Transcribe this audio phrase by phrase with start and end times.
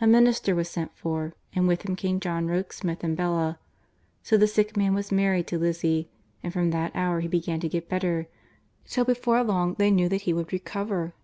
[0.00, 3.60] A minister was sent for, and with him came John Rokesmith and Bella.
[4.24, 6.10] So the sick man was married to Lizzie,
[6.42, 8.26] and from that hour he began to get better,
[8.88, 11.14] till before long they knew that he would recover.